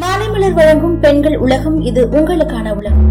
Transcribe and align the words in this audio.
மாலைமலர் 0.00 0.52
வழங்கும் 0.52 1.00
பெண்கள் 1.00 1.36
உலகம் 1.36 1.80
இது 1.80 2.08
உங்களுக்கான 2.08 2.72
உலகம். 2.76 3.06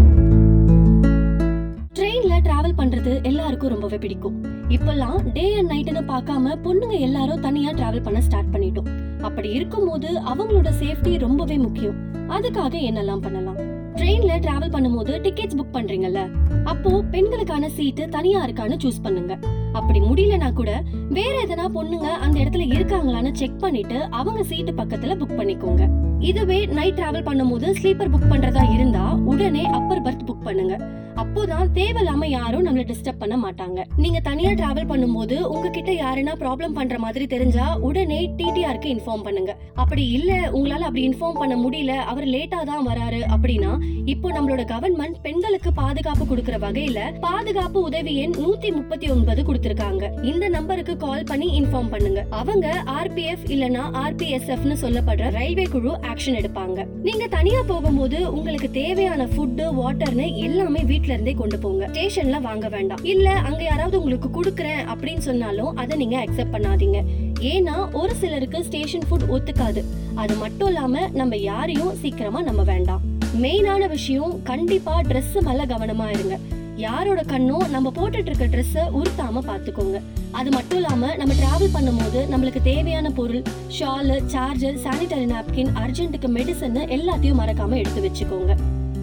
ட்ரெயின்ல 1.92 2.34
டிராவல் 2.46 2.76
பண்றது 2.76 3.22
எல்லாருக்கும் 3.22 3.70
ரொம்பவே 3.70 3.98
பிடிக்கும். 3.98 4.36
இப்பெல்லாம் 4.68 5.32
டே 5.32 5.54
அண்ட் 5.54 5.70
நைட்னு 5.70 6.02
பார்க்காம 6.12 6.54
பொண்ணுங்க 6.64 6.98
எல்லாரும் 6.98 7.40
தனியா 7.40 7.70
டிராவல் 7.70 8.02
பண்ண 8.02 8.20
ஸ்டார்ட் 8.20 8.52
பண்ணிட்டோம். 8.52 9.18
அப்படி 9.22 9.50
இருக்கும்போது 9.50 10.08
அவங்களோட 10.32 10.72
சேஃப்டி 10.82 11.18
ரொம்பவே 11.18 11.58
முக்கியம். 11.58 11.96
அதுக்காக 12.28 12.74
என்னெல்லாம் 12.90 13.20
பண்ணலாம்? 13.20 13.58
ட்ரெயின்ல 13.94 14.32
டிராவல் 14.46 14.74
பண்ணும்போது 14.76 15.12
டிக்கெட்ஸ் 15.26 15.58
புக் 15.58 15.76
பண்றீங்கல்ல 15.76 16.30
அப்போ 16.64 17.02
பெண்களுக்கான 17.10 17.68
சீட்டு 17.68 18.08
தனியா 18.08 18.46
இருக்கான்னு 18.46 18.78
சூஸ் 18.84 19.02
பண்ணுங்க. 19.02 19.38
அப்படி 19.72 20.00
முடியலனா 20.00 20.52
கூட 20.52 20.82
வேற 21.08 21.44
எதனா 21.44 21.66
பொண்ணுங்க 21.74 22.08
அந்த 22.24 22.40
இடத்துல 22.40 22.66
இருக்காங்களான்னு 22.72 23.32
செக் 23.32 23.58
பண்ணிட்டு 23.58 24.02
அவங்க 24.10 24.42
சீட்டு 24.42 24.72
பக்கத்துல 24.72 25.16
புக் 25.16 25.38
பண்ணிக்கோங்க. 25.38 25.88
இதுவே 26.20 26.66
நைட் 26.66 26.98
டிராவல் 26.98 27.28
பண்ணும்போது 27.28 27.70
ஸ்லீப்பர் 27.70 28.10
புக் 28.10 28.30
பண்றதா 28.30 28.74
இருந்தா 28.74 29.12
உடனே 29.12 29.64
அப்பர் 29.64 30.02
பர்த் 30.02 30.26
புக் 30.26 30.44
பண்ணுங்க. 30.44 30.88
அப்போதான் 31.16 31.68
தேவையில்லாம 31.74 32.26
யாரும் 32.26 32.65
நம்மள 32.76 32.90
டிஸ்டர்ப் 32.90 33.20
பண்ண 33.20 33.36
மாட்டாங்க. 33.42 33.80
நீங்க 34.02 34.18
தனியா 34.26 34.50
டிராவல் 34.60 34.88
பண்ணும்போது 34.90 35.36
உங்ககிட்ட 35.52 35.90
யாருன்னா 36.00 36.32
ப்ராப்ளம் 36.40 36.74
பண்ற 36.78 36.96
மாதிரி 37.04 37.24
தெரிஞ்சா 37.34 37.66
உடனே 37.88 38.18
டிடிஆருக்கு 38.38 38.88
இன்ஃபார்ம் 38.94 39.22
பண்ணுங்க. 39.26 39.52
அப்படி 39.82 40.02
இல்ல 40.16 40.32
உங்களால 40.56 40.86
அப்படி 40.88 41.02
இன்ஃபார்ம் 41.08 41.38
பண்ண 41.42 41.54
முடியல 41.62 41.92
அவர் 42.12 42.26
லேட்டா 42.34 42.58
தான் 42.70 42.84
வராரு 42.88 43.20
அப்படின்னா 43.34 43.70
இப்போ 44.14 44.28
நம்மளோட 44.36 44.64
கவர்மெண்ட் 44.72 45.16
பெண்களுக்கு 45.26 45.70
பாதுகாப்பு 45.80 46.26
கொடுக்கிற 46.32 46.58
வகையில 46.66 47.00
பாதுகாப்பு 47.26 47.78
உதவி 47.88 48.14
எண் 48.24 48.36
நூத்தி 48.42 48.70
முப்பத்தி 48.78 49.08
ஒன்பது 49.14 49.40
கொடுத்திருக்காங்க. 49.48 50.04
இந்த 50.32 50.44
நம்பருக்கு 50.56 50.96
கால் 51.06 51.26
பண்ணி 51.30 51.48
இன்ஃபார்ம் 51.60 51.90
பண்ணுங்க. 51.94 52.22
அவங்க 52.42 52.66
ஆர்பிஎஃப் 52.98 53.48
இல்லனா 53.56 53.86
ஆர்பிஎஸ்எஃப்னு 54.04 54.78
சொல்லப்படுற 54.84 55.32
ரயில்வே 55.38 55.66
குழு 55.76 55.94
ஆக்ஷன் 56.12 56.38
எடுப்பாங்க. 56.42 56.78
நீங்க 57.08 57.26
தனியா 57.38 57.62
போகும்போது 57.72 58.20
உங்களுக்கு 58.36 58.70
தேவையான 58.80 59.28
ஃபுட்டு 59.34 59.66
வாட்டர்னு 59.80 60.28
எல்லாமே 60.46 60.84
வீட்ல 60.92 61.12
இருந்தே 61.16 61.36
கொண்டு 61.42 61.58
போங்க. 61.66 61.84
ஸ்டேஷன்ல 61.94 62.38
வாங்க 62.48 62.64
வேண்டாம். 62.68 63.04
இல்ல 63.04 63.32
அங்க 63.32 63.62
யாராவது 63.62 64.02
உங்களுக்கு 64.02 64.28
கொடுக்குறேன் 64.36 64.82
அப்படின்னு 64.92 65.18
சொன்னாலும் 65.18 65.76
அதை 65.76 65.96
நீங்க 65.96 66.24
அக்செப்ட் 66.24 66.54
பண்ணாதீங்க. 66.54 67.00
ஏன்னா 67.40 67.92
ஒரு 67.92 68.14
சிலருக்கு 68.14 68.64
ஸ்டேஷன் 68.64 69.06
ஃபுட் 69.10 69.26
ஒத்துக்காது. 69.30 69.84
அது 70.14 70.34
மட்டும் 70.34 70.68
இல்லாம 70.68 71.08
நம்ம 71.08 71.36
யாரையும் 71.36 71.94
சீக்கிரமா 71.94 72.42
நம்ம 72.42 72.62
வேண்டாம். 72.62 73.00
மெயினான 73.42 73.88
விஷயம் 73.88 74.42
கண்டிப்பா 74.42 75.00
ட்ரெஸ் 75.00 75.40
மேல 75.40 75.64
கவனமா 75.64 76.08
இருங்க. 76.08 76.38
யாரோட 76.76 77.22
கண்ணும் 77.22 77.70
நம்ம 77.70 77.92
போட்டுட்டு 77.96 78.30
இருக்க 78.30 78.46
ட்ரெஸ்ஸை 78.46 78.84
உறுத்தாம 78.98 79.42
பாத்துக்கோங்க. 79.46 80.00
அது 80.30 80.50
மட்டும் 80.50 80.78
இல்லாம 80.78 81.14
நம்ம 81.14 81.34
டிராவல் 81.34 81.74
பண்ணும்போது 81.74 82.22
நம்மளுக்கு 82.32 82.62
தேவையான 82.62 83.10
பொருள் 83.10 83.42
ஷாலு 83.78 84.16
சார்ஜர் 84.26 84.74
சானிடரி 84.74 85.26
நாப்கின் 85.34 85.70
அர்ஜென்ட்டுக்கு 85.84 86.30
மெடிசன் 86.38 86.76
எல்லாத்தையும் 86.96 87.40
மறக்காம 87.42 87.76
எடுத்து 87.76 88.02
வச்சுக்கோங்க. 88.08 88.54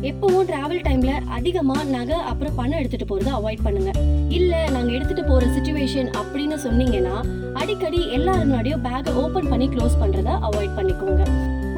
எப்பவும் 0.09 0.47
டிராவல் 0.49 0.81
டைம்ல 0.87 1.11
அதிகமா 1.37 1.75
நகை 1.83 2.17
அப்புறம் 2.29 2.55
பணம் 2.55 2.79
எடுத்துட்டு 2.79 3.05
போறத 3.09 3.29
அவாய்ட் 3.37 3.61
பண்ணுங்க. 3.63 3.91
இல்ல 4.29 4.53
நாங்க 4.71 4.91
எடுத்துட்டு 4.91 5.23
போற 5.23 5.45
சுச்சுவேஷன் 5.45 6.09
அப்படின்னு 6.19 6.55
சொன்னீங்கன்னா 6.65 7.15
அடிக்கடி 7.53 7.99
எல்லாரும் 8.11 8.51
முன்னாடியும் 8.51 8.83
பேக்கை 8.87 9.13
ஓபன் 9.21 9.49
பண்ணி 9.49 9.67
க்ளோஸ் 9.67 9.95
பண்றத 10.01 10.31
அவாய்ட் 10.47 10.75
பண்ணிக்கோங்க. 10.77 11.23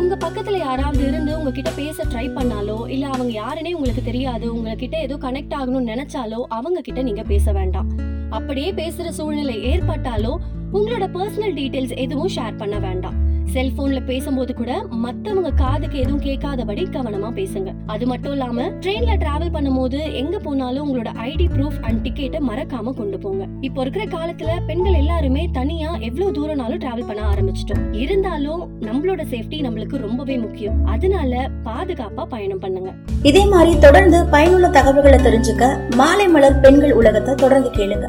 உங்க 0.01 0.15
பக்கத்துல 0.25 0.57
யாராவது 0.57 1.07
இருந்து 1.07 1.37
உங்ககிட்ட 1.37 1.71
பேச 1.75 2.03
ட்ரை 2.03 2.25
பண்ணாலோ 2.37 2.89
இல்ல 2.89 3.05
அவங்க 3.07 3.31
யாருன்னே 3.41 3.73
உங்களுக்கு 3.73 4.03
தெரியாது 4.03 4.53
உங்ககிட்ட 4.53 4.97
ஏதோ 4.99 5.17
கனெக்ட் 5.21 5.55
ஆகணும்னு 5.59 5.91
நினைச்சாலோ 5.93 6.41
அவங்க 6.49 6.81
கிட்ட 6.81 7.01
நீங்க 7.01 7.23
பேச 7.23 7.51
வேண்டாம். 7.51 7.89
அப்படியே 8.29 8.71
பேசுற 8.71 9.09
சூழ்நிலை 9.09 9.57
ஏற்பட்டாலோ 9.73 10.33
உங்களோட 10.73 11.05
பர்சனல் 11.17 11.55
டீடைல்ஸ் 11.59 11.95
எதுவும் 11.97 12.33
ஷேர் 12.35 12.57
பண்ண 12.57 12.77
வேண்டாம். 12.79 13.17
செல்போன்ல 13.53 13.99
பேசும்போது 14.05 14.53
கூட 14.53 14.71
மத்தவங்க 15.03 15.51
காதுக்கு 15.51 15.97
எதுவும் 15.99 16.21
கேட்காதபடி 16.21 16.83
கவனமா 16.95 17.29
பேசுங்க. 17.39 17.71
அது 17.85 18.07
மட்டும் 18.07 18.31
இல்லாம 18.31 18.67
ட்ரெயின்ல 18.83 19.13
டிராவல் 19.23 19.53
பண்ணும்போது 19.55 20.13
எங்க 20.13 20.39
போனாலும் 20.39 20.85
உங்களோட 20.85 21.11
ஐடி 21.29 21.47
ப்ரூஃப் 21.53 21.79
அண்ட் 21.81 22.07
டிக்கெட்டை 22.07 22.41
மறக்காம 22.49 22.93
கொண்டு 22.93 23.19
போங்க. 23.19 23.45
இப்போ 23.61 23.81
இருக்கிற 23.81 24.05
காலத்துல 24.05 24.65
பெண்கள் 24.67 24.93
எல்லாருமே 24.93 25.49
தனியா 25.51 25.91
எவ்வளவு 26.09 26.35
தூரம்னாலும் 26.37 26.81
டிராவல் 26.85 27.07
பண்ண 27.07 27.21
ஆரம்பிச்சிட்டோம். 27.31 27.93
இருந்தாலும் 27.93 28.63
நம்மளோட 28.81 29.21
சேஃப்டி 29.33 29.59
நம்மளுக்கு 29.67 30.03
ரொம்பவே 30.07 30.37
முக்கியம். 30.37 30.85
அதனால 30.85 31.49
பாதுகாப்பா 31.69 32.25
பயணம் 32.35 32.59
பண்ணுங்க. 32.59 32.91
இதே 33.23 33.45
மாதிரி 33.45 33.79
தொடர்ந்து 33.79 34.25
பயனுள்ள 34.25 34.67
தகவல்களை 34.67 35.19
தெரிஞ்சுக்க 35.19 35.95
மாலை 35.95 36.27
மலர் 36.27 36.59
பெண்கள் 36.59 36.93
உலகத்தை 36.93 37.35
தொடர்ந்து 37.35 37.69
கேளுங்க. 37.69 38.07